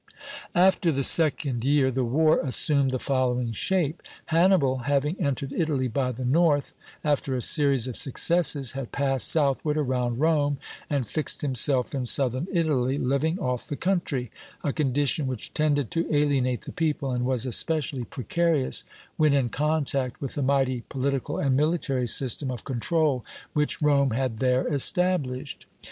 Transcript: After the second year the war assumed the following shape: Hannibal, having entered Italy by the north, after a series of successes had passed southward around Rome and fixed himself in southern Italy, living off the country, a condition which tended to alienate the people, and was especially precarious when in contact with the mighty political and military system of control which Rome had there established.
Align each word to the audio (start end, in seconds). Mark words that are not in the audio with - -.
After 0.55 0.91
the 0.91 1.03
second 1.03 1.63
year 1.63 1.91
the 1.91 2.03
war 2.03 2.39
assumed 2.39 2.89
the 2.89 2.97
following 2.97 3.51
shape: 3.51 4.01
Hannibal, 4.33 4.79
having 4.89 5.15
entered 5.21 5.53
Italy 5.53 5.87
by 5.87 6.11
the 6.11 6.25
north, 6.25 6.73
after 7.03 7.35
a 7.35 7.41
series 7.43 7.87
of 7.87 7.95
successes 7.95 8.71
had 8.71 8.91
passed 8.91 9.27
southward 9.29 9.77
around 9.77 10.17
Rome 10.19 10.57
and 10.89 11.07
fixed 11.07 11.43
himself 11.43 11.93
in 11.93 12.07
southern 12.07 12.47
Italy, 12.51 12.97
living 12.97 13.37
off 13.37 13.67
the 13.67 13.75
country, 13.75 14.31
a 14.63 14.73
condition 14.73 15.27
which 15.27 15.53
tended 15.53 15.91
to 15.91 16.11
alienate 16.11 16.61
the 16.61 16.71
people, 16.71 17.11
and 17.11 17.23
was 17.23 17.45
especially 17.45 18.03
precarious 18.03 18.85
when 19.17 19.33
in 19.33 19.49
contact 19.49 20.19
with 20.19 20.33
the 20.33 20.41
mighty 20.41 20.81
political 20.89 21.37
and 21.37 21.55
military 21.55 22.07
system 22.07 22.49
of 22.49 22.63
control 22.63 23.23
which 23.53 23.83
Rome 23.83 24.09
had 24.13 24.39
there 24.39 24.67
established. 24.67 25.67